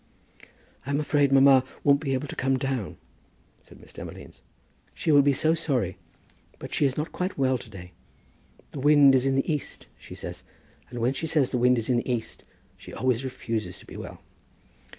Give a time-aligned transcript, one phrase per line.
[0.83, 2.97] "I'm afraid mamma won't be able to come down,"
[3.61, 4.41] said Miss Demolines.
[4.95, 5.97] "She will be so sorry;
[6.57, 7.91] but she is not quite well to day.
[8.71, 10.41] The wind is in the east, she says,
[10.89, 12.43] and when she says the wind is in the east
[12.77, 14.23] she always refuses to be well."